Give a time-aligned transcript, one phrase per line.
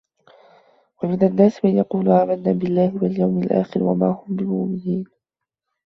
[1.03, 5.03] وَمِنَ النَّاسِ مَن يَقُولُ آمَنَّا بِاللَّهِ وَبِالْيَوْمِ الْآخِرِ وَمَا هُم بِمُؤْمِنِينَ